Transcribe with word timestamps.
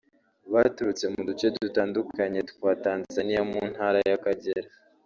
Baturutse 0.53 1.05
mu 1.13 1.21
duce 1.27 1.45
dutandukanye 1.61 2.39
twa 2.49 2.71
Tanzaniya 2.83 3.41
mu 3.51 3.61
ntara 3.71 3.97
ya 4.11 4.17
Kagera 4.25 4.69